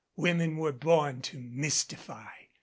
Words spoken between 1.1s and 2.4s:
to mystify.